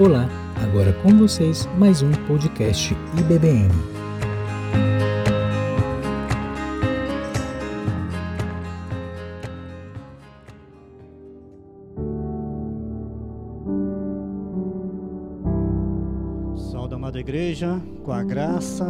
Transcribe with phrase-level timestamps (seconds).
[0.00, 0.28] Olá,
[0.62, 3.68] agora com vocês mais um podcast IBBM.
[16.70, 18.84] Salve, amada igreja, com a graça,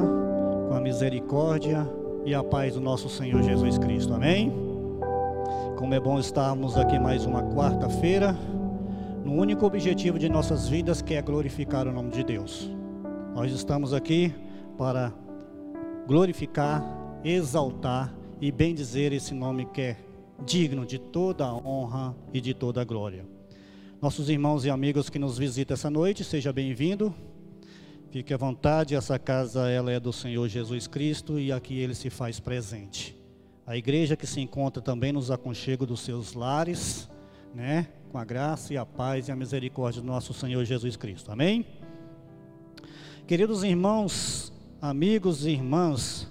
[0.69, 1.89] com a misericórdia
[2.27, 4.13] e a paz do nosso Senhor Jesus Cristo.
[4.13, 4.53] Amém?
[5.79, 8.37] Como é bom estarmos aqui mais uma quarta-feira
[9.29, 12.71] no único objetivo de nossas vidas, que é glorificar o nome de Deus.
[13.35, 14.33] Nós estamos aqui
[14.79, 15.13] para
[16.07, 16.83] glorificar,
[17.23, 19.97] exaltar e bendizer esse nome que é
[20.47, 23.27] digno de toda a honra e de toda a glória.
[24.01, 27.15] Nossos irmãos e amigos que nos visitam essa noite, seja bem-vindo.
[28.11, 32.09] Fique à vontade, essa casa ela é do Senhor Jesus Cristo e aqui ele se
[32.09, 33.15] faz presente.
[33.67, 37.11] A igreja que se encontra também nos aconchegos dos seus lares,
[37.55, 37.89] né?
[38.09, 41.31] Com a graça e a paz e a misericórdia do nosso Senhor Jesus Cristo.
[41.31, 41.67] Amém?
[43.27, 46.27] Queridos irmãos, amigos e irmãs,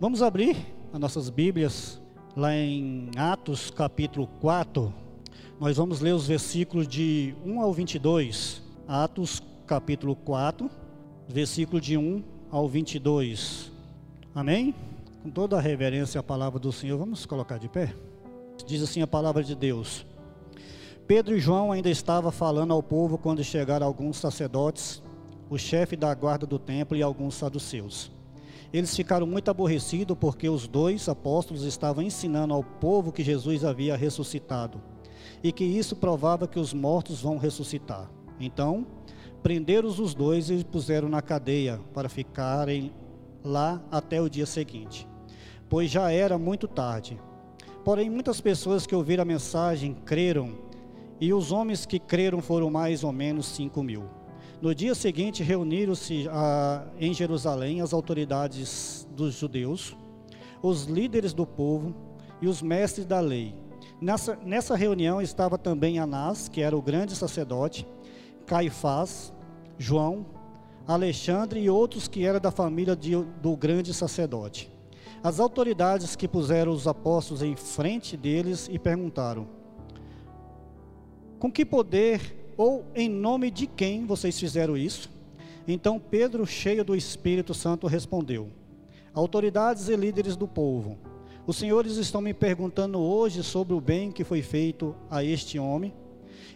[0.00, 0.56] vamos abrir
[0.92, 2.00] as nossas Bíblias
[2.34, 4.92] lá em Atos capítulo 4.
[5.60, 8.62] Nós vamos ler os versículos de 1 ao 22.
[8.86, 10.70] Atos capítulo 4,
[11.28, 13.70] versículo de 1 ao 22.
[14.34, 14.74] Amém?
[15.22, 17.92] Com toda a reverência à palavra do Senhor, vamos colocar de pé?
[18.66, 20.06] Diz assim a palavra de Deus.
[21.08, 25.02] Pedro e João ainda estavam falando ao povo quando chegaram alguns sacerdotes,
[25.48, 28.12] o chefe da guarda do templo e alguns saduceus.
[28.70, 33.96] Eles ficaram muito aborrecidos porque os dois apóstolos estavam ensinando ao povo que Jesus havia
[33.96, 34.82] ressuscitado
[35.42, 38.10] e que isso provava que os mortos vão ressuscitar.
[38.38, 38.86] Então,
[39.42, 42.92] prenderam os dois e puseram na cadeia para ficarem
[43.42, 45.08] lá até o dia seguinte,
[45.70, 47.18] pois já era muito tarde.
[47.82, 50.67] Porém, muitas pessoas que ouviram a mensagem creram
[51.20, 54.04] e os homens que creram foram mais ou menos cinco mil.
[54.60, 59.96] No dia seguinte, reuniram-se ah, em Jerusalém as autoridades dos judeus,
[60.62, 61.94] os líderes do povo
[62.42, 63.54] e os mestres da lei.
[64.00, 67.86] Nessa, nessa reunião estava também Anás, que era o grande sacerdote,
[68.46, 69.32] Caifás,
[69.76, 70.26] João,
[70.86, 74.70] Alexandre e outros que eram da família de, do grande sacerdote.
[75.22, 79.46] As autoridades que puseram os apóstolos em frente deles e perguntaram:
[81.38, 85.10] com que poder ou em nome de quem vocês fizeram isso?
[85.66, 88.48] Então Pedro, cheio do Espírito Santo, respondeu:
[89.14, 90.98] Autoridades e líderes do povo,
[91.46, 95.94] os senhores estão me perguntando hoje sobre o bem que foi feito a este homem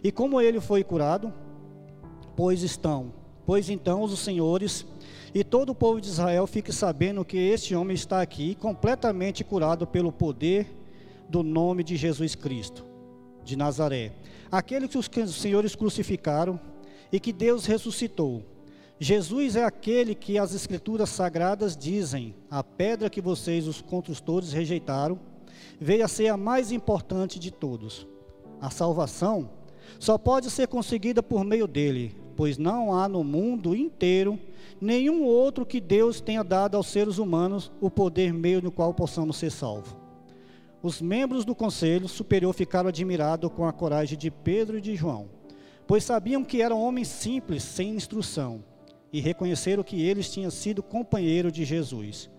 [0.03, 1.33] e como ele foi curado?
[2.35, 3.13] Pois estão,
[3.45, 4.85] pois então os senhores
[5.33, 9.87] e todo o povo de Israel fique sabendo que este homem está aqui completamente curado
[9.87, 10.67] pelo poder
[11.29, 12.85] do nome de Jesus Cristo
[13.43, 14.11] de Nazaré,
[14.53, 16.59] aquele que os senhores crucificaram
[17.11, 18.43] e que Deus ressuscitou.
[18.99, 25.19] Jesus é aquele que as escrituras sagradas dizem: a pedra que vocês, os construtores, rejeitaram,
[25.81, 28.07] veio a ser a mais importante de todos.
[28.61, 29.49] A salvação
[29.99, 34.39] só pode ser conseguida por meio dele, pois não há no mundo inteiro
[34.79, 39.37] nenhum outro que Deus tenha dado aos seres humanos o poder meio no qual possamos
[39.37, 40.02] ser salvos.
[40.83, 45.29] Os membros do conselho superior ficaram admirados com a coragem de Pedro e de João,
[45.87, 48.61] pois sabiam que eram homens simples, sem instrução,
[49.11, 52.29] e reconheceram que eles tinham sido companheiros de Jesus.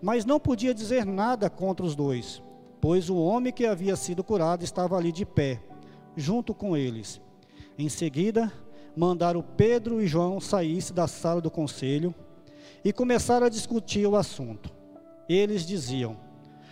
[0.00, 2.40] Mas não podia dizer nada contra os dois,
[2.80, 5.60] pois o homem que havia sido curado estava ali de pé,
[6.16, 7.20] junto com eles.
[7.76, 8.52] Em seguida,
[8.96, 12.14] mandaram Pedro e João saísse da sala do conselho
[12.84, 14.70] e começaram a discutir o assunto.
[15.28, 16.27] Eles diziam: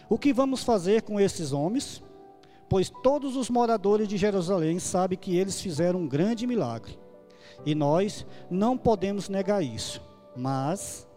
[0.09, 2.03] o que vamos fazer com esses homens?
[2.69, 6.99] Pois todos os moradores de Jerusalém sabem que eles fizeram um grande milagre.
[7.65, 10.03] E nós não podemos negar isso.
[10.37, 11.09] Mas,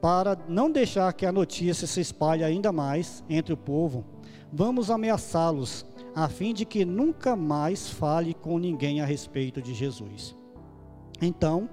[0.00, 4.04] para não deixar que a notícia se espalhe ainda mais entre o povo,
[4.52, 10.34] vamos ameaçá-los, a fim de que nunca mais fale com ninguém a respeito de Jesus.
[11.20, 11.68] Então,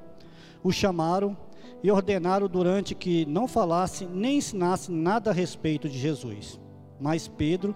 [0.64, 1.38] o chamaram
[1.84, 6.60] e ordenaram durante que não falasse nem ensinasse nada a respeito de Jesus.
[7.00, 7.76] Mas Pedro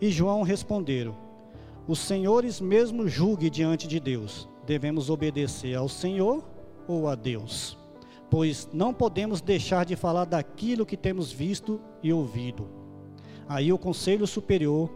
[0.00, 1.16] e João responderam:
[1.86, 4.46] Os senhores mesmo julguem diante de Deus.
[4.66, 6.44] Devemos obedecer ao Senhor
[6.86, 7.78] ou a Deus?
[8.30, 12.68] Pois não podemos deixar de falar daquilo que temos visto e ouvido.
[13.48, 14.90] Aí o conselho superior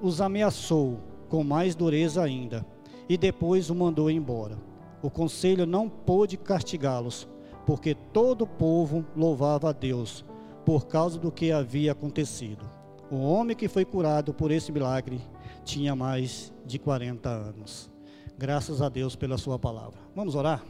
[0.00, 2.64] os ameaçou com mais dureza ainda,
[3.08, 4.56] e depois o mandou embora.
[5.02, 7.26] O conselho não pôde castigá-los,
[7.66, 10.24] porque todo o povo louvava a Deus
[10.64, 12.64] por causa do que havia acontecido.
[13.10, 15.20] O homem que foi curado por esse milagre
[15.64, 17.90] tinha mais de 40 anos.
[18.38, 20.00] Graças a Deus pela Sua palavra.
[20.14, 20.64] Vamos orar?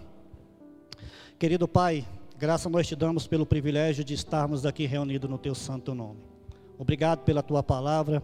[1.39, 2.07] Querido Pai,
[2.37, 6.21] graça nós te damos pelo privilégio de estarmos aqui reunidos no Teu santo nome.
[6.79, 8.23] Obrigado pela Tua palavra,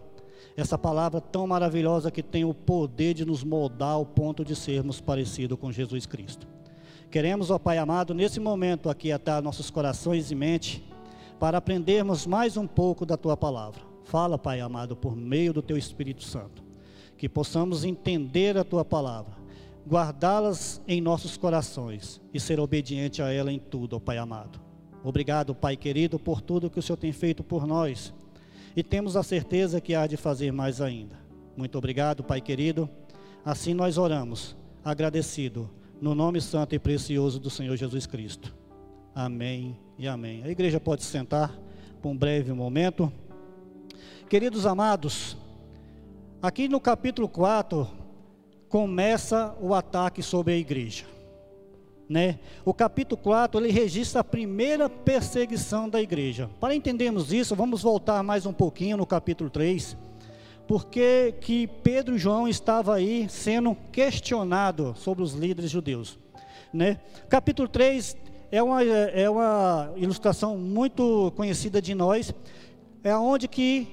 [0.55, 4.99] essa palavra tão maravilhosa que tem o poder de nos moldar ao ponto de sermos
[4.99, 6.47] parecidos com Jesus Cristo.
[7.11, 10.83] Queremos, ó Pai amado, nesse momento aqui atar nossos corações e mente
[11.39, 13.81] para aprendermos mais um pouco da Tua palavra.
[14.03, 16.63] Fala, Pai amado, por meio do Teu Espírito Santo,
[17.17, 19.39] que possamos entender a Tua palavra
[19.87, 24.59] guardá-las em nossos corações e ser obediente a ela em tudo, ó Pai amado.
[25.03, 28.13] Obrigado, Pai querido, por tudo que o Senhor tem feito por nós
[28.75, 31.17] e temos a certeza que há de fazer mais ainda.
[31.57, 32.87] Muito obrigado, Pai querido.
[33.43, 35.71] Assim nós oramos, agradecido,
[36.01, 38.53] no nome santo e precioso do Senhor Jesus Cristo.
[39.13, 40.43] Amém e amém.
[40.43, 41.57] A igreja pode sentar
[42.01, 43.11] por um breve momento.
[44.29, 45.35] Queridos amados,
[46.41, 47.87] aqui no capítulo 4,
[48.69, 51.05] começa o ataque sobre a igreja.
[52.07, 52.39] Né?
[52.65, 56.49] O capítulo 4 ele registra a primeira perseguição da igreja.
[56.59, 59.97] Para entendermos isso, vamos voltar mais um pouquinho no capítulo 3,
[60.69, 66.17] porque que Pedro e João estavam aí sendo questionados sobre os líderes judeus.
[66.71, 67.01] Né?
[67.27, 68.15] Capítulo 3
[68.49, 72.33] é uma, é uma ilustração muito conhecida de nós,
[73.03, 73.87] é onde que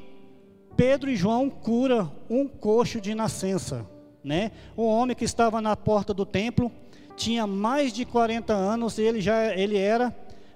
[0.76, 3.84] Pedro e João cura um coxo de nascença
[4.26, 4.50] né?
[4.76, 6.72] Um homem que estava na porta do templo,
[7.16, 10.14] tinha mais de 40 anos e ele já ele era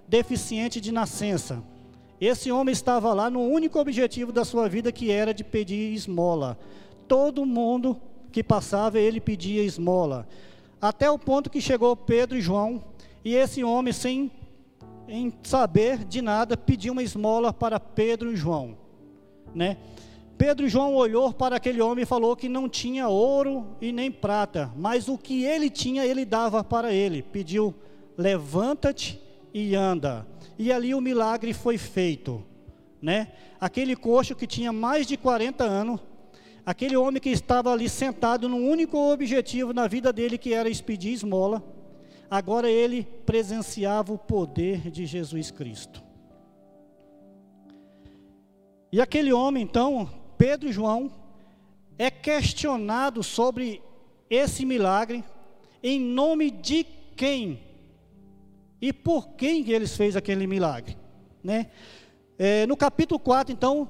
[0.08, 1.62] deficiente de nascença.
[2.20, 6.58] Esse homem estava lá no único objetivo da sua vida que era de pedir esmola.
[7.08, 7.98] Todo mundo
[8.30, 10.28] que passava ele pedia esmola.
[10.80, 12.84] Até o ponto que chegou Pedro e João
[13.24, 14.30] e esse homem sem
[15.08, 18.78] em saber de nada pediu uma esmola para Pedro e João,
[19.52, 19.76] né?
[20.38, 24.10] Pedro e João olhou para aquele homem e falou que não tinha ouro e nem
[24.10, 27.22] prata, mas o que ele tinha ele dava para ele.
[27.22, 27.74] Pediu:
[28.16, 29.20] "Levanta-te
[29.52, 30.26] e anda".
[30.60, 32.44] E ali o milagre foi feito,
[33.00, 33.32] né?
[33.58, 35.98] Aquele coxo que tinha mais de 40 anos,
[36.66, 41.14] aquele homem que estava ali sentado num único objetivo na vida dele que era expedir
[41.14, 41.64] esmola,
[42.30, 46.02] agora ele presenciava o poder de Jesus Cristo.
[48.92, 51.10] E aquele homem então Pedro e João
[51.96, 53.80] é questionado sobre
[54.28, 55.24] esse milagre,
[55.82, 56.84] em nome de
[57.16, 57.69] quem
[58.80, 60.96] e por quem eles fez aquele milagre,
[61.42, 61.66] né?
[62.38, 63.86] É, no capítulo 4, então,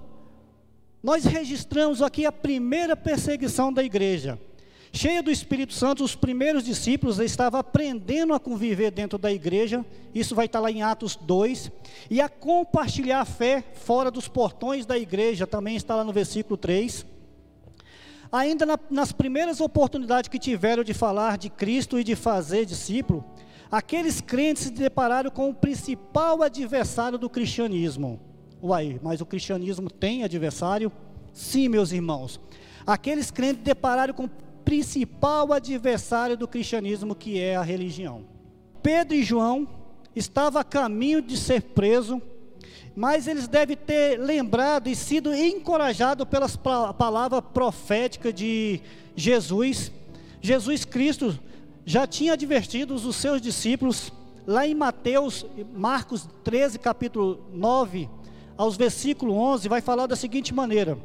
[1.03, 4.39] nós registramos aqui a primeira perseguição da igreja.
[4.93, 10.35] Cheia do Espírito Santo, os primeiros discípulos estavam aprendendo a conviver dentro da igreja, isso
[10.35, 11.71] vai estar lá em Atos 2,
[12.11, 16.57] e a compartilhar a fé fora dos portões da igreja, também está lá no versículo
[16.57, 17.07] 3.
[18.33, 23.25] Ainda na, nas primeiras oportunidades que tiveram de falar de Cristo e de fazer discípulo,
[23.71, 28.21] aqueles crentes se depararam com o principal adversário do cristianismo.
[28.63, 30.93] Uai, mas o cristianismo tem adversário?
[31.33, 32.41] Sim, meus irmãos.
[32.87, 34.29] Aqueles crentes depararam com
[34.65, 38.25] principal adversário do cristianismo, que é a religião.
[38.83, 39.67] Pedro e João
[40.15, 42.21] estavam a caminho de ser preso,
[42.95, 48.81] mas eles devem ter lembrado e sido encorajados pelas palavras proféticas de
[49.15, 49.93] Jesus.
[50.41, 51.39] Jesus Cristo
[51.85, 54.13] já tinha advertido os seus discípulos,
[54.47, 58.09] lá em Mateus, Marcos 13, capítulo 9,
[58.57, 60.99] aos versículo 11, vai falar da seguinte maneira: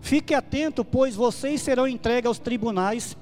[0.00, 3.16] Fique atento, pois vocês serão entregues aos tribunais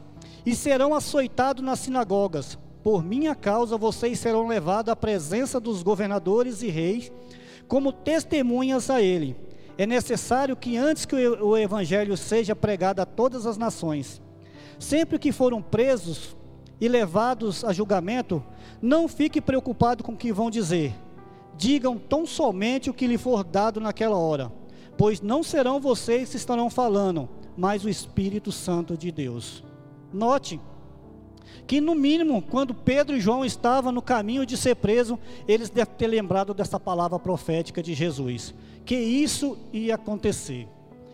[0.46, 2.56] e serão açoitados nas sinagogas.
[2.82, 7.12] Por minha causa, vocês serão levados à presença dos governadores e reis,
[7.66, 9.36] como testemunhas a ele.
[9.76, 14.22] É necessário que antes que o evangelho seja pregado a todas as nações,
[14.78, 16.36] sempre que foram presos
[16.80, 18.42] e levados a julgamento,
[18.80, 20.94] não fique preocupado com o que vão dizer.
[21.56, 24.52] Digam tão somente o que lhe for dado naquela hora
[24.98, 29.62] pois não serão vocês que estarão falando, mas o Espírito Santo de Deus.
[30.12, 30.60] Note
[31.66, 35.94] que no mínimo, quando Pedro e João estavam no caminho de ser preso, eles devem
[35.94, 38.54] ter lembrado dessa palavra profética de Jesus,
[38.84, 40.66] que isso ia acontecer.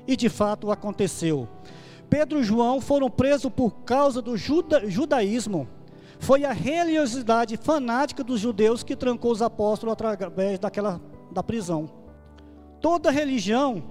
[0.07, 1.49] E de fato aconteceu.
[2.15, 5.67] Pedro e João foram presos por causa do juda, judaísmo.
[6.21, 11.01] Foi a religiosidade fanática dos judeus que trancou os apóstolos através daquela
[11.33, 11.91] da prisão.
[12.81, 13.83] Toda religião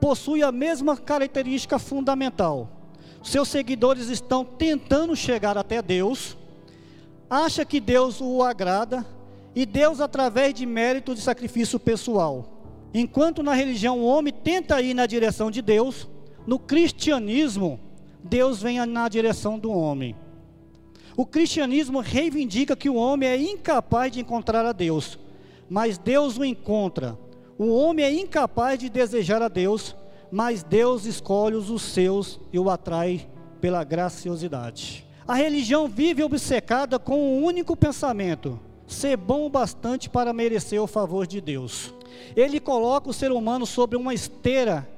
[0.00, 2.68] possui a mesma característica fundamental.
[3.24, 6.36] Seus seguidores estão tentando chegar até Deus,
[7.28, 9.04] acha que Deus o agrada
[9.52, 12.62] e Deus através de mérito de sacrifício pessoal.
[12.94, 16.06] Enquanto na religião o homem tenta ir na direção de Deus,
[16.48, 17.78] no cristianismo
[18.24, 20.16] Deus vem na direção do homem.
[21.14, 25.18] O cristianismo reivindica que o homem é incapaz de encontrar a Deus,
[25.68, 27.18] mas Deus o encontra.
[27.58, 29.94] O homem é incapaz de desejar a Deus,
[30.32, 33.28] mas Deus escolhe os seus e o atrai
[33.60, 35.06] pela graciosidade.
[35.26, 40.86] A religião vive obcecada com um único pensamento: ser bom o bastante para merecer o
[40.86, 41.92] favor de Deus.
[42.34, 44.88] Ele coloca o ser humano sobre uma esteira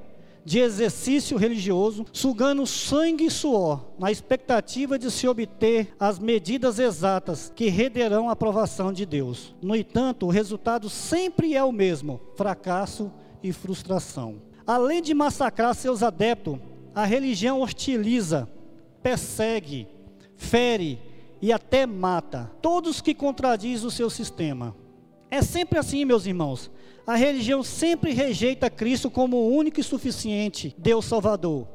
[0.43, 7.51] de exercício religioso, sugando sangue e suor, na expectativa de se obter as medidas exatas
[7.55, 9.55] que renderão a aprovação de Deus.
[9.61, 13.11] No entanto, o resultado sempre é o mesmo: fracasso
[13.43, 14.41] e frustração.
[14.65, 16.59] Além de massacrar seus adeptos,
[16.93, 18.47] a religião hostiliza,
[19.01, 19.87] persegue,
[20.35, 20.99] fere
[21.41, 24.75] e até mata todos que contradizem o seu sistema.
[25.29, 26.69] É sempre assim, meus irmãos.
[27.05, 31.67] A religião sempre rejeita Cristo como o único e suficiente Deus Salvador.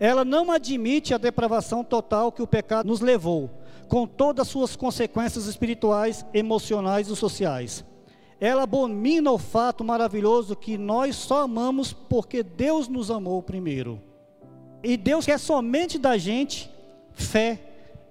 [0.00, 3.50] Ela não admite a depravação total que o pecado nos levou,
[3.88, 7.84] com todas as suas consequências espirituais, emocionais e sociais.
[8.40, 14.02] Ela abomina o fato maravilhoso que nós só amamos porque Deus nos amou primeiro.
[14.82, 16.70] E Deus quer somente da gente
[17.12, 17.60] fé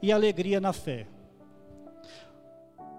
[0.02, 1.08] e alegria na fé.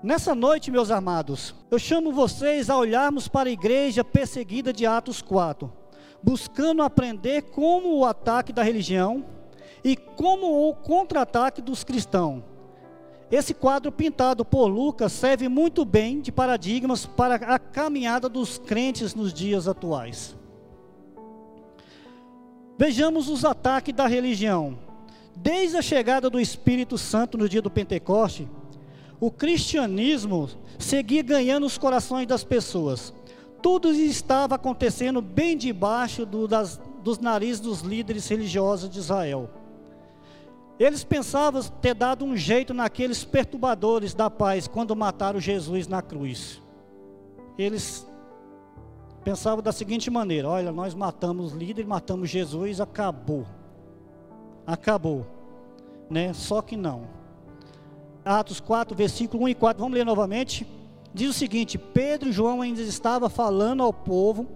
[0.04, 5.22] Nessa noite, meus amados, eu chamo vocês a olharmos para a igreja perseguida de Atos
[5.22, 5.72] 4,
[6.22, 9.24] buscando aprender como o ataque da religião
[9.82, 12.42] e como o contra-ataque dos cristãos.
[13.30, 19.14] Esse quadro pintado por Lucas serve muito bem de paradigmas para a caminhada dos crentes
[19.14, 20.36] nos dias atuais.
[22.76, 24.78] Vejamos os ataques da religião.
[25.34, 28.46] Desde a chegada do Espírito Santo no dia do Pentecoste,
[29.24, 33.14] o cristianismo seguia ganhando os corações das pessoas.
[33.62, 39.48] Tudo estava acontecendo bem debaixo do, das, dos narizes dos líderes religiosos de Israel.
[40.78, 46.60] Eles pensavam ter dado um jeito naqueles perturbadores da paz quando mataram Jesus na cruz.
[47.56, 48.06] Eles
[49.24, 53.46] pensavam da seguinte maneira: olha, nós matamos o líder, matamos Jesus, acabou.
[54.66, 55.24] Acabou.
[56.10, 56.34] Né?
[56.34, 57.23] Só que não.
[58.24, 60.66] Atos 4, versículo 1 e 4, vamos ler novamente.
[61.12, 64.46] Diz o seguinte: Pedro e João ainda estavam falando ao povo,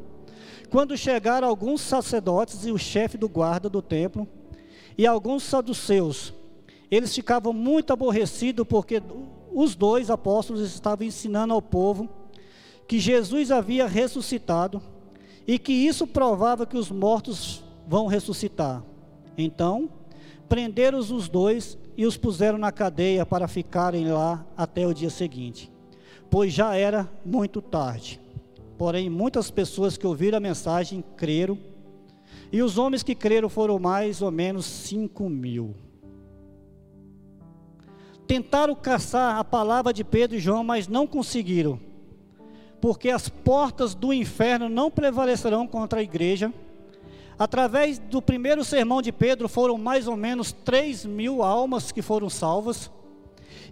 [0.70, 4.26] quando chegaram alguns sacerdotes e o chefe do guarda do templo,
[4.96, 6.32] e alguns saduceus.
[6.90, 9.02] Eles ficavam muito aborrecidos porque
[9.52, 12.08] os dois apóstolos estavam ensinando ao povo
[12.86, 14.80] que Jesus havia ressuscitado
[15.46, 18.82] e que isso provava que os mortos vão ressuscitar.
[19.36, 19.90] Então,
[20.48, 25.68] prenderam os dois e os puseram na cadeia para ficarem lá até o dia seguinte,
[26.30, 28.20] pois já era muito tarde.
[28.78, 31.58] Porém, muitas pessoas que ouviram a mensagem creram,
[32.52, 35.74] e os homens que creram foram mais ou menos cinco mil.
[38.28, 41.80] Tentaram caçar a palavra de Pedro e João, mas não conseguiram,
[42.80, 46.54] porque as portas do inferno não prevalecerão contra a igreja
[47.38, 52.28] Através do primeiro sermão de Pedro, foram mais ou menos 3 mil almas que foram
[52.28, 52.90] salvas.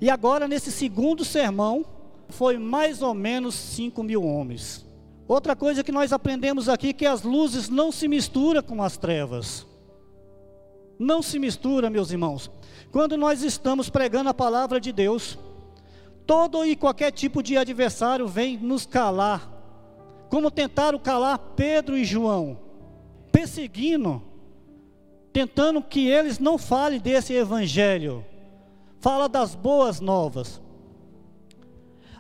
[0.00, 1.84] E agora, nesse segundo sermão,
[2.28, 4.86] foi mais ou menos 5 mil homens.
[5.26, 8.96] Outra coisa que nós aprendemos aqui é que as luzes não se misturam com as
[8.96, 9.66] trevas.
[10.96, 12.48] Não se mistura, meus irmãos.
[12.92, 15.36] Quando nós estamos pregando a palavra de Deus,
[16.24, 19.52] todo e qualquer tipo de adversário vem nos calar,
[20.30, 22.65] como tentaram calar Pedro e João
[23.36, 24.22] perseguindo,
[25.30, 28.24] tentando que eles não falem desse evangelho.
[28.98, 30.58] Fala das boas novas.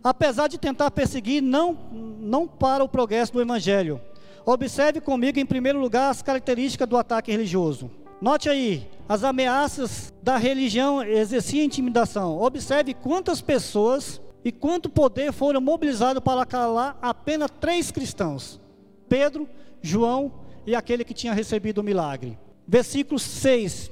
[0.04, 1.72] Apesar de tentar perseguir, não,
[2.20, 3.98] não para o progresso do evangelho.
[4.44, 7.90] Observe comigo, em primeiro lugar, as características do ataque religioso.
[8.20, 12.38] Note aí, as ameaças da religião exerciam intimidação.
[12.38, 18.60] Observe quantas pessoas e quanto poder foram mobilizados para calar apenas três cristãos:
[19.08, 19.48] Pedro,
[19.80, 22.38] João e aquele que tinha recebido o milagre.
[22.66, 23.90] Versículo 6.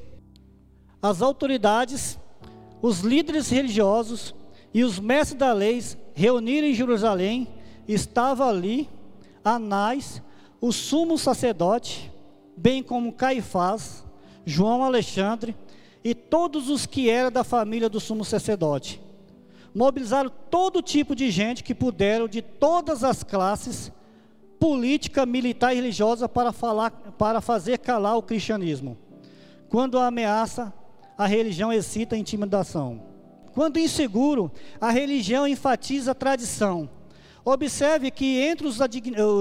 [1.01, 2.19] As autoridades,
[2.83, 4.35] os líderes religiosos
[4.73, 5.83] e os mestres da lei
[6.15, 7.49] reuniram em Jerusalém,
[7.87, 8.89] estava ali
[9.45, 10.23] Anás,
[10.61, 12.11] o sumo sacerdote,
[12.57, 14.05] bem como Caifás,
[14.45, 15.55] João Alexandre
[16.03, 19.01] e todos os que eram da família do sumo sacerdote.
[19.75, 23.93] Mobilizaram todo tipo de gente que puderam, de todas as classes,
[24.59, 28.97] política, militar e religiosa para, falar, para fazer calar o cristianismo.
[29.69, 30.73] Quando a ameaça,
[31.17, 33.03] a religião excita a intimidação.
[33.53, 36.89] Quando inseguro, a religião enfatiza a tradição.
[37.45, 38.79] Observe que entre os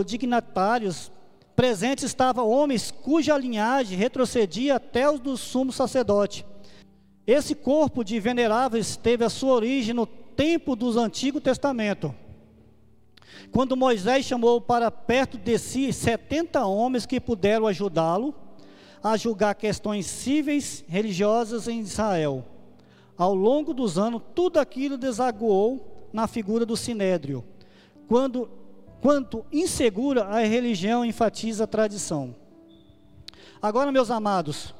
[0.05, 1.11] dignatários
[1.55, 6.45] presentes estavam homens cuja linhagem retrocedia até os do sumo sacerdote.
[7.25, 12.13] Esse corpo de veneráveis teve a sua origem no tempo dos Antigo Testamento.
[13.51, 18.33] Quando Moisés chamou para perto de si 70 homens que puderam ajudá-lo
[19.03, 22.45] a julgar questões cíveis religiosas em Israel.
[23.17, 27.43] Ao longo dos anos, tudo aquilo desaguou na figura do sinédrio.
[28.07, 28.49] Quando,
[29.01, 32.35] quanto insegura a religião enfatiza a tradição.
[33.61, 34.73] Agora, meus amados,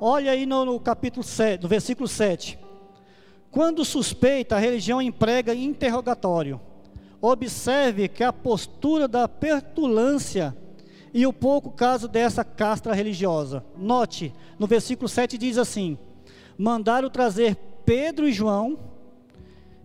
[0.00, 2.58] olha aí no, no capítulo 7, no versículo 7.
[3.50, 6.60] Quando suspeita, a religião emprega interrogatório.
[7.26, 10.54] Observe que a postura da petulância
[11.10, 13.64] e o pouco caso dessa castra religiosa.
[13.78, 15.96] Note, no versículo 7 diz assim:
[16.58, 18.78] Mandaram trazer Pedro e João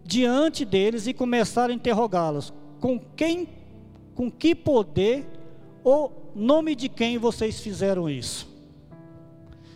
[0.03, 3.48] diante deles e começaram a interrogá-los: Com quem,
[4.13, 5.25] com que poder
[5.81, 8.53] ou nome de quem vocês fizeram isso?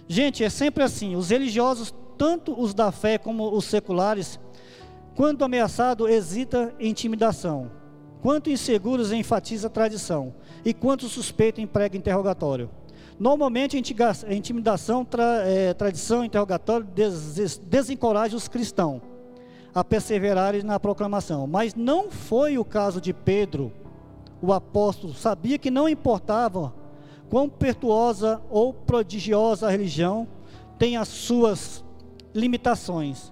[0.05, 4.37] Gente, é sempre assim, os religiosos, tanto os da fé como os seculares,
[5.15, 7.71] quando ameaçado, hesita em intimidação.
[8.21, 10.33] Quanto inseguros, enfatiza tradição.
[10.63, 12.69] E quanto suspeito, emprega interrogatório.
[13.19, 19.01] Normalmente, a intimidação, tra, é, tradição, interrogatório des, desencoraja os cristãos
[19.73, 21.47] a perseverarem na proclamação.
[21.47, 23.71] Mas não foi o caso de Pedro,
[24.41, 25.13] o apóstolo.
[25.13, 26.73] Sabia que não importava
[27.29, 30.27] quão pertuosa ou prodigiosa a religião
[30.77, 31.83] tem as suas
[32.33, 33.31] limitações.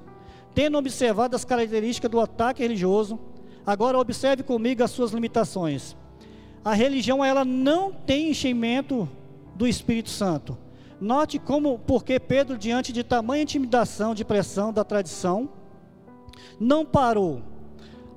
[0.54, 3.20] Tendo observado as características do ataque religioso,
[3.66, 5.96] agora observe comigo as suas limitações.
[6.64, 9.08] A religião ela não tem enchimento
[9.56, 10.58] do Espírito Santo.
[11.00, 15.50] Note como, porque Pedro, diante de tamanha intimidação, de pressão da tradição,
[16.60, 17.42] não parou.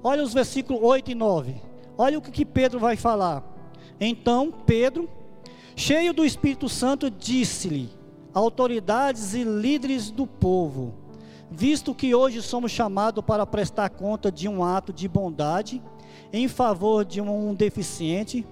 [0.03, 1.55] Olha os versículos 8 e 9.
[1.97, 3.43] Olha o que Pedro vai falar.
[3.99, 5.09] Então Pedro,
[5.75, 7.89] cheio do Espírito Santo, disse-lhe:
[8.35, 10.95] autoridades e líderes do povo,
[11.55, 15.81] visto que hoje somos chamados para prestar conta de um ato de bondade
[16.33, 18.45] em favor de um deficiente,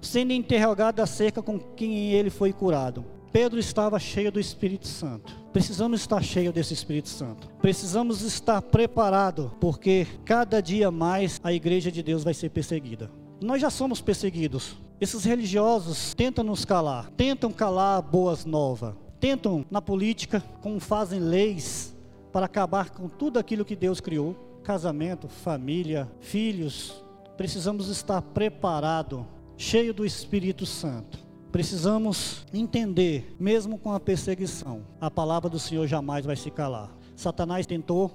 [0.00, 3.04] sendo interrogado acerca com quem ele foi curado.
[3.32, 5.34] Pedro estava cheio do Espírito Santo.
[5.52, 7.48] Precisamos estar cheio desse Espírito Santo.
[7.60, 13.10] Precisamos estar preparado, porque cada dia mais a igreja de Deus vai ser perseguida.
[13.40, 14.76] Nós já somos perseguidos.
[15.00, 21.93] Esses religiosos tentam nos calar, tentam calar boas novas, tentam na política, como fazem leis
[22.34, 27.00] para acabar com tudo aquilo que Deus criou casamento, família, filhos.
[27.36, 29.24] Precisamos estar preparado,
[29.56, 31.16] cheio do Espírito Santo.
[31.52, 36.90] Precisamos entender, mesmo com a perseguição, a palavra do Senhor jamais vai se calar.
[37.14, 38.10] Satanás tentou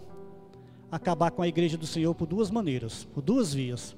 [0.91, 3.95] acabar com a igreja do Senhor por duas maneiras, por duas vias.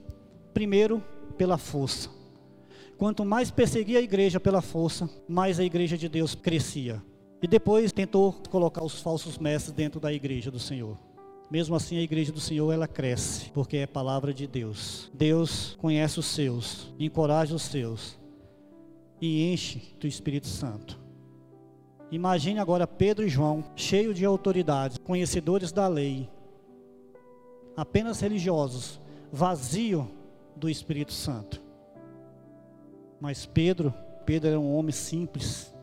[0.54, 1.04] Primeiro,
[1.36, 2.12] pela força.
[2.96, 7.02] Quanto mais perseguia a igreja pela força, mais a igreja de Deus crescia.
[7.42, 10.98] E depois tentou colocar os falsos mestres dentro da igreja do Senhor.
[11.50, 15.12] Mesmo assim, a igreja do Senhor ela cresce, porque é palavra de Deus.
[15.14, 18.18] Deus conhece os seus, encoraja os seus
[19.20, 21.00] e enche do Espírito Santo.
[22.12, 26.30] Imagine agora Pedro e João, cheios de autoridade, conhecedores da lei,
[27.76, 29.00] apenas religiosos,
[29.32, 30.10] vazio
[30.56, 31.62] do Espírito Santo.
[33.20, 33.94] Mas Pedro,
[34.26, 35.74] Pedro era um homem simples,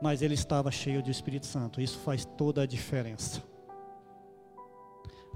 [0.00, 1.80] mas ele estava cheio do Espírito Santo.
[1.80, 3.42] Isso faz toda a diferença.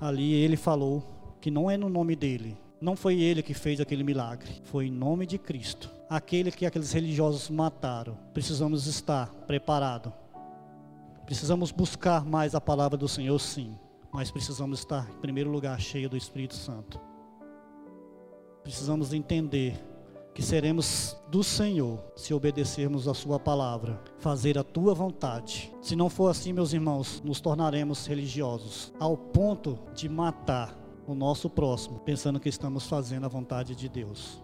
[0.01, 1.03] Ali ele falou
[1.41, 4.91] que não é no nome dele, não foi ele que fez aquele milagre, foi em
[4.91, 5.89] nome de Cristo.
[6.11, 8.19] Aquele que aqueles religiosos mataram.
[8.35, 10.13] Precisamos estar preparados.
[11.25, 13.79] Precisamos buscar mais a palavra do Senhor, sim,
[14.13, 17.01] mas precisamos estar em primeiro lugar cheio do Espírito Santo.
[18.65, 19.81] Precisamos entender
[20.35, 25.73] que seremos do Senhor se obedecermos a Sua palavra, fazer a Tua vontade.
[25.81, 31.51] Se não for assim, meus irmãos, nos tornaremos religiosos, ao ponto de matar o nosso
[31.51, 34.43] próximo, pensando que estamos fazendo a vontade de Deus.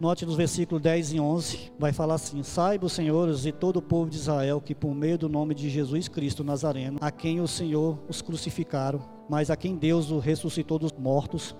[0.00, 4.10] Note nos versículos 10 e 11, vai falar assim: Saiba, senhores e todo o povo
[4.10, 7.98] de Israel, que por meio do nome de Jesus Cristo Nazareno, a quem o Senhor
[8.08, 11.54] os crucificaram, mas a quem Deus o ressuscitou dos mortos,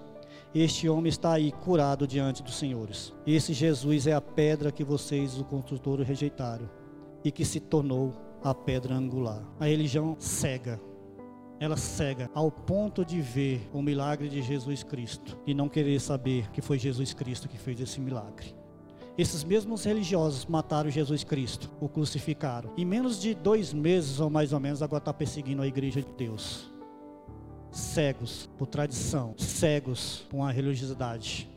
[0.54, 3.12] este homem está aí curado diante dos senhores.
[3.26, 6.68] Esse Jesus é a pedra que vocês, o construtor, rejeitaram
[7.22, 9.42] e que se tornou a pedra angular.
[9.60, 10.80] A religião cega.
[11.60, 16.48] Ela cega ao ponto de ver o milagre de Jesus Cristo e não querer saber
[16.50, 18.54] que foi Jesus Cristo que fez esse milagre.
[19.18, 22.70] Esses mesmos religiosos mataram Jesus Cristo, o crucificaram.
[22.76, 26.12] Em menos de dois meses ou mais ou menos, agora está perseguindo a igreja de
[26.12, 26.70] Deus
[27.70, 31.48] cegos por tradição, cegos com a religiosidade.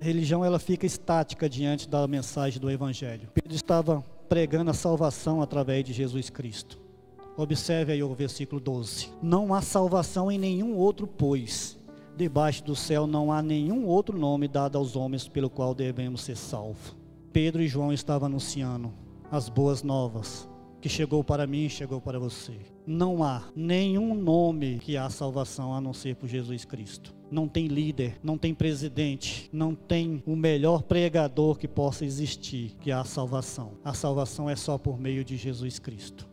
[0.00, 3.28] A religião ela fica estática diante da mensagem do evangelho.
[3.34, 6.78] Pedro estava pregando a salvação através de Jesus Cristo.
[7.36, 9.10] Observe aí o versículo 12.
[9.22, 11.78] Não há salvação em nenhum outro, pois
[12.16, 16.36] debaixo do céu não há nenhum outro nome dado aos homens pelo qual devemos ser
[16.36, 16.94] salvos.
[17.32, 18.92] Pedro e João estavam anunciando
[19.30, 20.48] as boas novas,
[20.80, 22.58] que chegou para mim e chegou para você.
[22.92, 27.14] Não há nenhum nome que há salvação a não ser por Jesus Cristo.
[27.30, 32.90] Não tem líder, não tem presidente, não tem o melhor pregador que possa existir que
[32.90, 33.74] há salvação.
[33.84, 36.28] A salvação é só por meio de Jesus Cristo.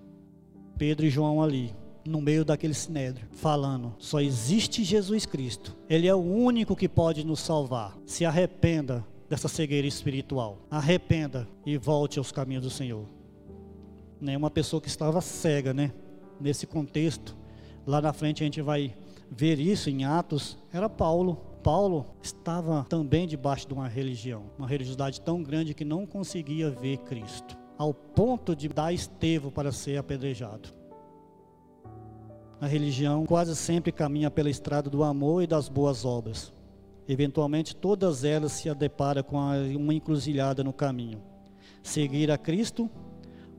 [0.80, 5.78] Pedro e João ali, no meio daquele sinédrio, falando: só existe Jesus Cristo.
[5.88, 7.96] Ele é o único que pode nos salvar.
[8.04, 10.66] Se arrependa dessa cegueira espiritual.
[10.72, 13.06] Arrependa e volte aos caminhos do Senhor.
[14.20, 15.94] Nenhuma pessoa que estava cega, né?
[16.40, 17.36] Nesse contexto,
[17.86, 18.96] lá na frente a gente vai
[19.30, 21.36] ver isso em Atos, era Paulo.
[21.64, 26.98] Paulo estava também debaixo de uma religião, uma religiosidade tão grande que não conseguia ver
[27.00, 30.70] Cristo, ao ponto de dar Estevão para ser apedrejado.
[32.60, 36.54] A religião quase sempre caminha pela estrada do amor e das boas obras.
[37.08, 39.38] Eventualmente, todas elas se deparam com
[39.76, 41.22] uma encruzilhada no caminho:
[41.84, 42.90] seguir a Cristo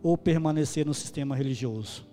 [0.02, 2.07] ou permanecer no sistema religioso.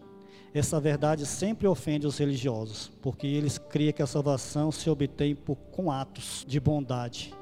[0.55, 5.57] Essa verdade sempre ofende os religiosos, porque eles creem que a salvação se obtém por,
[5.57, 7.33] com atos de bondade.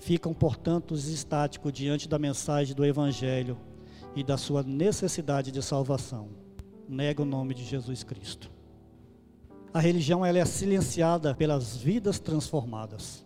[0.00, 3.56] Ficam, portanto, estáticos diante da mensagem do Evangelho
[4.16, 6.30] e da sua necessidade de salvação.
[6.88, 8.50] Nega o nome de Jesus Cristo.
[9.72, 13.24] A religião ela é silenciada pelas vidas transformadas.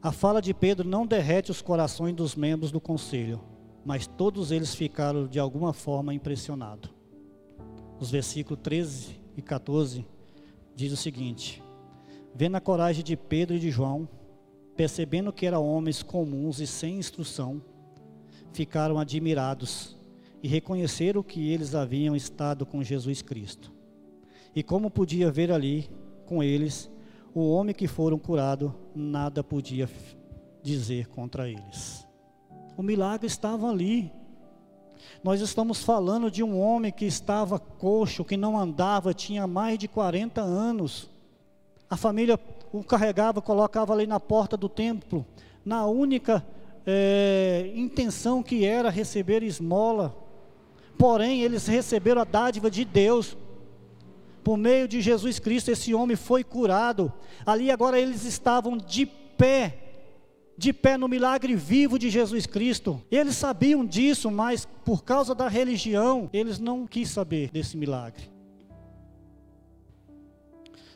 [0.00, 3.40] A fala de Pedro não derrete os corações dos membros do conselho,
[3.84, 6.99] mas todos eles ficaram de alguma forma impressionados.
[8.00, 10.06] Os versículos 13 e 14
[10.74, 11.62] diz o seguinte:
[12.34, 14.08] Vendo a coragem de Pedro e de João,
[14.74, 17.62] percebendo que eram homens comuns e sem instrução,
[18.54, 19.98] ficaram admirados
[20.42, 23.70] e reconheceram que eles haviam estado com Jesus Cristo.
[24.54, 25.90] E como podia ver ali
[26.24, 26.90] com eles,
[27.34, 29.88] o homem que foram curado, nada podia
[30.62, 32.06] dizer contra eles.
[32.78, 34.10] O milagre estava ali.
[35.22, 39.88] Nós estamos falando de um homem que estava coxo, que não andava, tinha mais de
[39.88, 41.10] 40 anos.
[41.88, 42.38] A família
[42.72, 45.26] o carregava, colocava ali na porta do templo,
[45.64, 46.46] na única
[46.86, 50.16] é, intenção que era receber esmola.
[50.96, 53.36] Porém, eles receberam a dádiva de Deus
[54.42, 57.12] por meio de Jesus Cristo, esse homem foi curado.
[57.44, 59.89] Ali agora eles estavam de pé,
[60.60, 63.02] de pé no milagre vivo de Jesus Cristo.
[63.10, 68.30] Eles sabiam disso, mas por causa da religião, eles não quis saber desse milagre.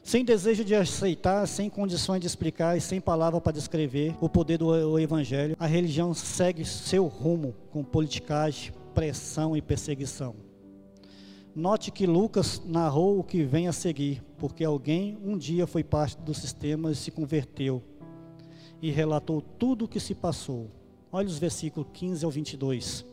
[0.03, 4.59] Sem desejo de aceitar, sem condições de explicar e sem palavra para descrever o poder
[4.59, 10.37] do Evangelho, a religião segue seu rumo com politicagem, pressão e perseguição.
[11.57, 16.19] Note que Lucas narrou o que vem a seguir, porque alguém um dia foi parte
[16.19, 17.83] do sistema e se converteu
[18.81, 20.71] e relatou tudo o que se passou.
[21.11, 23.07] Olha os versículos 15 ao 22.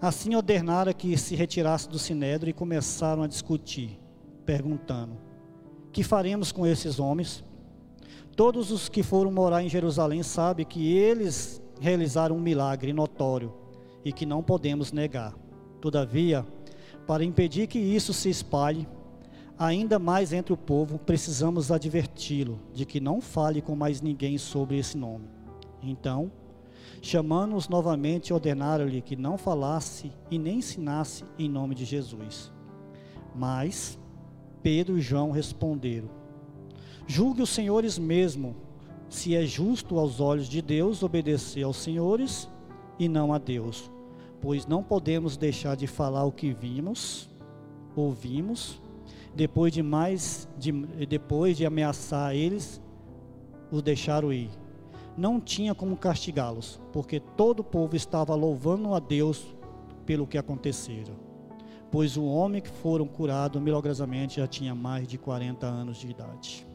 [0.00, 3.98] Assim ordenaram que se retirasse do sinédrio e começaram a discutir,
[4.46, 5.16] perguntando:
[5.92, 7.44] Que faremos com esses homens?
[8.36, 13.52] Todos os que foram morar em Jerusalém sabem que eles realizaram um milagre notório
[14.04, 15.34] e que não podemos negar.
[15.80, 16.46] Todavia,
[17.06, 18.86] para impedir que isso se espalhe
[19.58, 24.78] ainda mais entre o povo, precisamos adverti-lo de que não fale com mais ninguém sobre
[24.78, 25.28] esse nome.
[25.82, 26.30] Então,
[27.02, 32.52] chamando-os novamente, ordenaram-lhe que não falasse e nem ensinasse em nome de Jesus.
[33.34, 33.98] Mas
[34.62, 36.08] Pedro e João responderam:
[37.06, 38.56] Julgue os senhores mesmo,
[39.08, 42.48] se é justo aos olhos de Deus obedecer aos senhores
[42.98, 43.90] e não a Deus
[44.40, 47.28] pois não podemos deixar de falar o que vimos,
[47.96, 48.80] ouvimos,
[49.34, 50.72] depois de mais de,
[51.06, 52.80] depois de ameaçar eles,
[53.70, 54.50] os deixaram ir.
[55.16, 59.54] Não tinha como castigá-los, porque todo o povo estava louvando a Deus
[60.06, 61.12] pelo que acontecera.
[61.90, 66.68] Pois o homem que foram curado milagrosamente já tinha mais de 40 anos de idade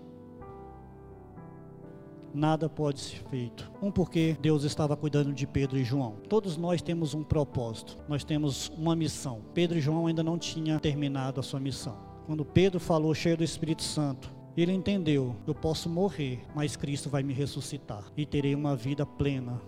[2.33, 3.71] nada pode ser feito.
[3.81, 6.15] Um porque Deus estava cuidando de Pedro e João.
[6.27, 9.41] Todos nós temos um propósito, nós temos uma missão.
[9.53, 12.12] Pedro e João ainda não tinham terminado a sua missão.
[12.25, 17.23] Quando Pedro falou cheio do Espírito Santo, ele entendeu: eu posso morrer, mas Cristo vai
[17.23, 19.61] me ressuscitar e terei uma vida plena.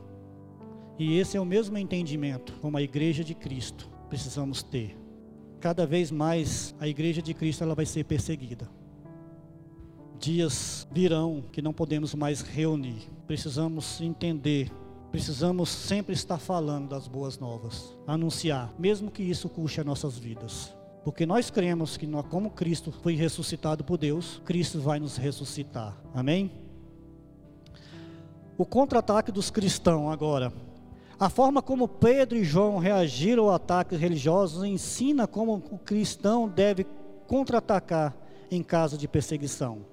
[0.98, 4.98] E esse é o mesmo entendimento como a igreja de Cristo precisamos ter.
[5.60, 8.70] Cada vez mais a igreja de Cristo ela vai ser perseguida
[10.18, 13.08] dias virão que não podemos mais reunir.
[13.28, 14.72] Precisamos entender
[15.12, 20.76] Precisamos sempre estar falando das boas novas, anunciar, mesmo que isso custe as nossas vidas.
[21.06, 25.96] Porque nós cremos que, como Cristo foi ressuscitado por Deus, Cristo vai nos ressuscitar.
[26.16, 26.52] Amém?
[28.58, 30.52] O contra-ataque dos cristãos agora.
[31.20, 36.88] A forma como Pedro e João reagiram a ataques religiosos ensina como o cristão deve
[37.28, 38.18] contra-atacar
[38.50, 39.86] em caso de perseguição.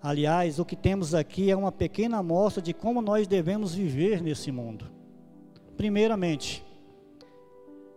[0.00, 4.52] Aliás, o que temos aqui é uma pequena amostra de como nós devemos viver nesse
[4.52, 4.86] mundo.
[5.76, 6.64] Primeiramente,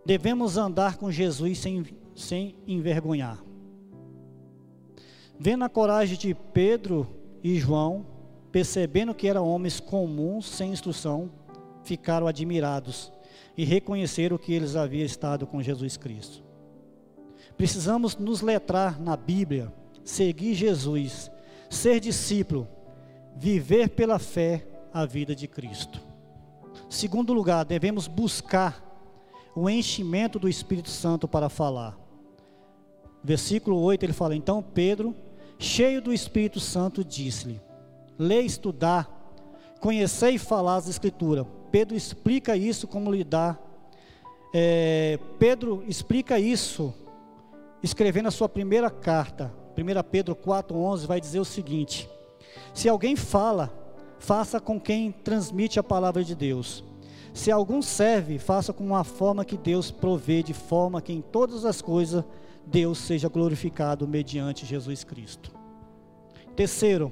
[0.04, 1.86] devemos andar com Jesus sem,
[2.20, 3.42] sem envergonhar.
[5.38, 7.06] Vendo a coragem de Pedro
[7.42, 8.04] e João,
[8.50, 11.30] percebendo que eram homens comuns, sem instrução,
[11.84, 13.12] ficaram admirados
[13.56, 16.42] e reconheceram que eles haviam estado com Jesus Cristo.
[17.56, 19.72] Precisamos nos letrar na Bíblia,
[20.04, 21.30] seguir Jesus
[21.68, 22.68] ser discípulo,
[23.36, 26.00] viver pela fé a vida de Cristo.
[26.88, 28.82] Segundo lugar, devemos buscar
[29.54, 31.98] o enchimento do Espírito Santo para falar.
[33.22, 35.14] Versículo 8 ele fala: Então Pedro,
[35.58, 37.60] cheio do Espírito Santo, disse-lhe:
[38.18, 39.08] Lê, estudar,
[39.80, 41.46] conhecer e falar as Escrituras.
[41.70, 43.60] Pedro explica isso como lidar.
[44.54, 46.94] É, Pedro explica isso
[47.82, 52.08] escrevendo a sua primeira carta 1 Pedro 4,11 vai dizer o seguinte:
[52.74, 53.72] Se alguém fala,
[54.18, 56.84] faça com quem transmite a palavra de Deus.
[57.32, 61.64] Se algum serve, faça com uma forma que Deus provê, de forma que em todas
[61.64, 62.24] as coisas
[62.70, 65.50] Deus seja glorificado mediante Jesus Cristo.
[66.54, 67.10] Terceiro,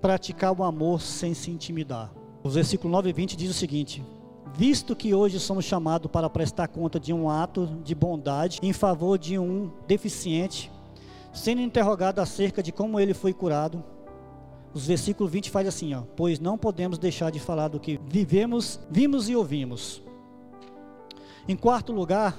[0.00, 2.12] praticar o amor sem se intimidar.
[2.42, 4.02] O versículo 9 e 20 diz o seguinte:
[4.54, 9.18] Visto que hoje somos chamados para prestar conta de um ato de bondade em favor
[9.18, 10.70] de um deficiente,
[11.32, 13.82] sendo interrogado acerca de como ele foi curado,
[14.72, 18.78] os versículos 20 faz assim, ó, pois não podemos deixar de falar do que vivemos,
[18.88, 20.00] vimos e ouvimos.
[21.48, 22.36] Em quarto lugar,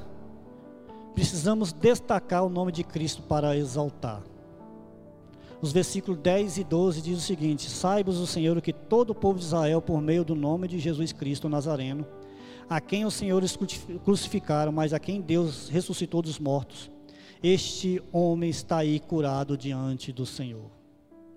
[1.13, 4.21] precisamos destacar o nome de Cristo para exaltar.
[5.61, 9.37] Os versículos 10 e 12 diz o seguinte: Saibas o Senhor que todo o povo
[9.37, 12.05] de Israel, por meio do nome de Jesus Cristo Nazareno,
[12.67, 13.57] a quem os senhores
[14.03, 16.89] crucificaram, mas a quem Deus ressuscitou dos mortos,
[17.43, 20.71] este homem está aí curado diante do Senhor.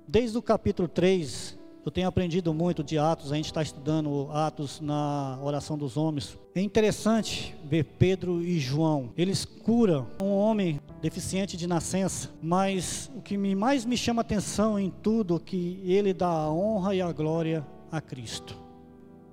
[0.06, 4.80] Desde o capítulo 3, eu tenho aprendido muito de Atos, a gente está estudando Atos
[4.80, 6.38] na oração dos homens.
[6.54, 9.12] É interessante ver Pedro e João.
[9.16, 14.90] Eles curam um homem deficiente de nascença, mas o que mais me chama atenção em
[14.90, 18.56] tudo é que ele dá a honra e a glória a Cristo.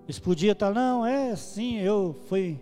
[0.06, 2.60] Eles podiam estar, não, é sim, eu fui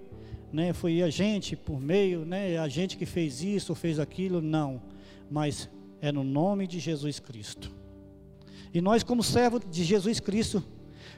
[0.52, 4.82] né, foi a gente por meio, né, a gente que fez isso, fez aquilo, não,
[5.30, 5.70] mas
[6.02, 7.72] é no nome de Jesus Cristo.
[8.74, 10.64] E nós, como servo de Jesus Cristo,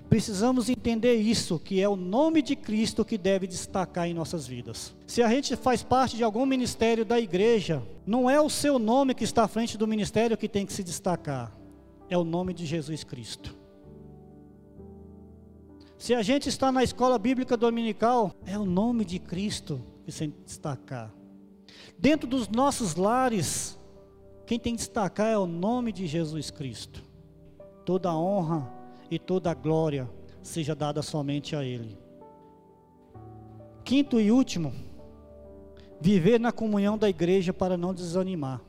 [0.10, 4.94] precisamos entender isso, que é o nome de Cristo que deve destacar em nossas vidas.
[5.08, 9.14] Se a gente faz parte de algum ministério da igreja, não é o seu nome
[9.14, 11.58] que está à frente do ministério que tem que se destacar,
[12.10, 13.56] é o nome de Jesus Cristo.
[15.98, 20.32] Se a gente está na escola bíblica dominical, é o nome de Cristo que tem
[20.32, 21.14] que destacar.
[21.98, 23.78] Dentro dos nossos lares,
[24.48, 27.11] quem tem que destacar é o nome de Jesus Cristo.
[27.92, 28.72] Toda a honra
[29.10, 30.10] e toda a glória
[30.42, 31.98] seja dada somente a Ele.
[33.84, 34.74] Quinto e último,
[36.00, 38.62] viver na comunhão da igreja para não desanimar.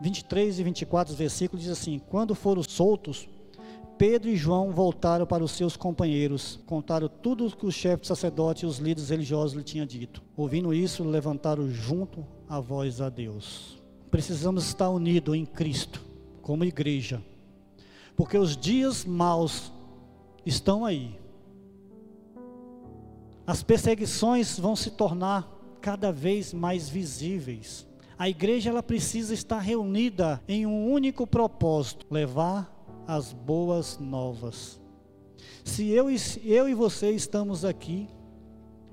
[0.00, 3.28] 23 e 24 versículos diz assim: Quando foram soltos,
[3.96, 8.64] Pedro e João voltaram para os seus companheiros, contaram tudo o que o chefe sacerdote
[8.64, 10.24] e os líderes religiosos lhe tinham dito.
[10.36, 13.80] Ouvindo isso, levantaram junto a voz a Deus.
[14.10, 16.04] Precisamos estar unidos em Cristo,
[16.42, 17.22] como igreja,
[18.18, 19.72] porque os dias maus
[20.44, 21.16] estão aí.
[23.46, 25.48] As perseguições vão se tornar
[25.80, 27.86] cada vez mais visíveis.
[28.18, 32.68] A igreja ela precisa estar reunida em um único propósito: levar
[33.06, 34.80] as boas novas.
[35.64, 36.08] Se eu,
[36.42, 38.08] eu e você estamos aqui,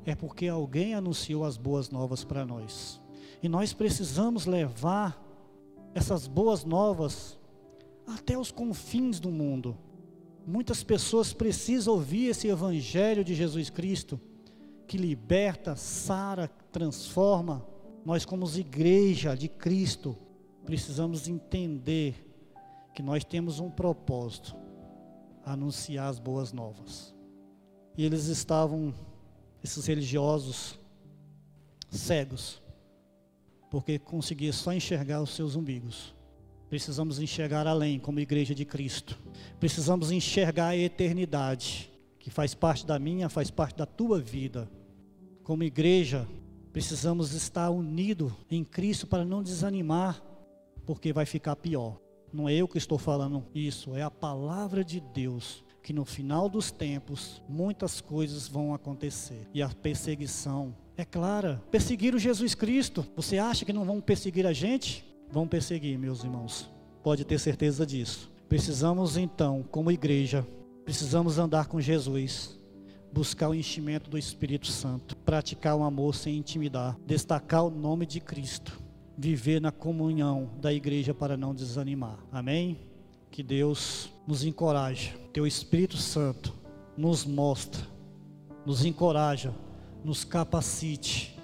[0.05, 3.01] é porque alguém anunciou as boas novas para nós.
[3.41, 5.19] E nós precisamos levar
[5.95, 7.39] essas boas novas
[8.07, 9.77] até os confins do mundo.
[10.45, 14.19] Muitas pessoas precisam ouvir esse evangelho de Jesus Cristo,
[14.87, 17.65] que liberta, sara, transforma.
[18.05, 20.15] Nós, como igreja de Cristo,
[20.63, 22.23] precisamos entender
[22.93, 24.55] que nós temos um propósito:
[25.43, 27.15] anunciar as boas novas.
[27.97, 28.93] E eles estavam,
[29.63, 30.79] esses religiosos,
[31.89, 32.61] cegos,
[33.71, 36.13] porque conseguiam só enxergar os seus umbigos.
[36.69, 39.17] Precisamos enxergar além, como igreja de Cristo.
[39.59, 44.69] Precisamos enxergar a eternidade, que faz parte da minha, faz parte da tua vida.
[45.43, 46.27] Como igreja,
[46.73, 50.21] precisamos estar unidos em Cristo para não desanimar,
[50.85, 51.99] porque vai ficar pior.
[52.33, 56.49] Não é eu que estou falando isso, é a palavra de Deus que no final
[56.49, 61.63] dos tempos muitas coisas vão acontecer e a perseguição é clara.
[61.69, 63.05] Perseguiram Jesus Cristo.
[63.15, 65.05] Você acha que não vão perseguir a gente?
[65.35, 66.71] Vão perseguir, meus irmãos.
[67.03, 68.31] Pode ter certeza disso.
[68.47, 70.47] Precisamos então, como igreja,
[70.85, 72.57] precisamos andar com Jesus,
[73.11, 78.21] buscar o enchimento do Espírito Santo, praticar o amor sem intimidar, destacar o nome de
[78.21, 78.81] Cristo,
[79.17, 82.17] viver na comunhão da igreja para não desanimar.
[82.31, 82.79] Amém?
[83.29, 86.55] Que Deus nos encoraje, Teu Espírito Santo
[86.95, 87.85] nos mostra,
[88.65, 89.53] nos encoraja,
[90.01, 91.37] nos capacite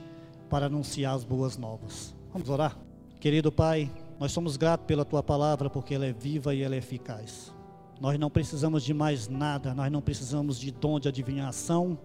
[0.49, 2.15] para anunciar as boas novas.
[2.31, 2.90] Vamos orar?
[3.21, 6.79] Querido Pai, nós somos gratos pela Tua palavra porque ela é viva e ela é
[6.79, 7.53] eficaz.
[7.99, 11.99] Nós não precisamos de mais nada, nós não precisamos de dom de adivinhação,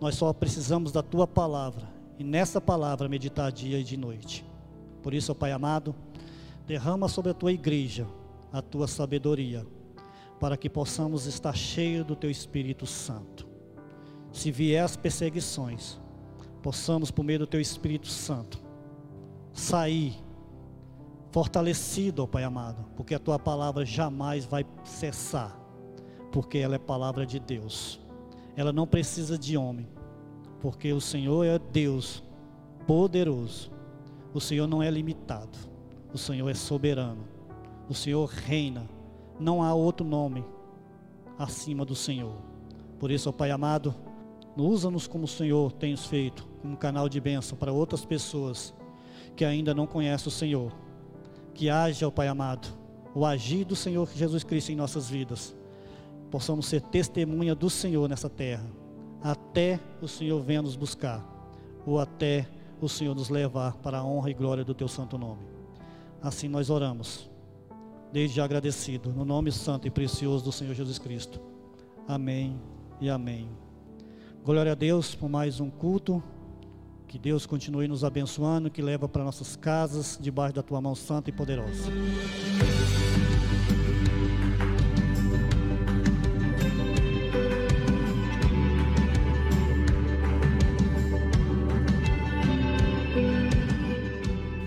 [0.00, 1.88] nós só precisamos da Tua palavra
[2.20, 4.46] e nessa palavra meditar dia e de noite.
[5.02, 5.92] Por isso, Pai amado,
[6.64, 8.06] derrama sobre a Tua igreja
[8.52, 9.66] a tua sabedoria,
[10.38, 13.48] para que possamos estar cheios do teu Espírito Santo.
[14.30, 15.98] Se vier as perseguições,
[16.62, 18.62] possamos, por meio do teu Espírito Santo,
[19.52, 20.23] sair
[21.34, 25.58] fortalecido, ó Pai amado, porque a tua palavra jamais vai cessar,
[26.30, 28.00] porque ela é palavra de Deus.
[28.54, 29.88] Ela não precisa de homem,
[30.60, 32.22] porque o Senhor é Deus
[32.86, 33.72] poderoso.
[34.32, 35.58] O Senhor não é limitado.
[36.12, 37.24] O Senhor é soberano.
[37.88, 38.88] O Senhor reina.
[39.40, 40.44] Não há outro nome
[41.36, 42.36] acima do Senhor.
[42.96, 43.92] Por isso, ó Pai amado,
[44.56, 48.72] usa-nos como o Senhor tem feito, como canal de bênção para outras pessoas
[49.34, 50.83] que ainda não conhecem o Senhor.
[51.54, 52.68] Que haja, ó Pai amado,
[53.14, 55.54] o agir do Senhor Jesus Cristo em nossas vidas.
[56.30, 58.66] Possamos ser testemunha do Senhor nessa terra,
[59.22, 61.24] até o Senhor venha nos buscar,
[61.86, 62.48] ou até
[62.80, 65.46] o Senhor nos levar para a honra e glória do Teu santo nome.
[66.20, 67.30] Assim nós oramos
[68.12, 71.40] desde agradecido, no nome santo e precioso do Senhor Jesus Cristo.
[72.06, 72.60] Amém
[73.00, 73.48] e amém.
[74.44, 76.22] Glória a Deus por mais um culto.
[77.14, 81.30] Que Deus continue nos abençoando, que leva para nossas casas, debaixo da tua mão santa
[81.30, 81.84] e poderosa.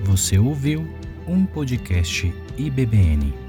[0.06, 0.88] Você ouviu
[1.28, 3.47] um podcast IBBN.